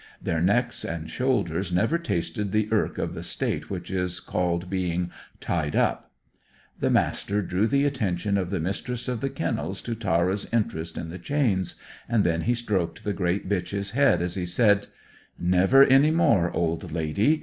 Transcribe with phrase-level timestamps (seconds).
[0.19, 4.67] Their necks and shoulders had never tasted the irk of the state which is called
[4.67, 6.09] being "tied up.")
[6.79, 11.09] The Master drew the attention of the Mistress of the Kennels to Tara's interest in
[11.09, 11.75] the chains,
[12.09, 14.87] and then he stroked the great bitch's head as he said
[15.37, 17.39] "Never any more, old lady.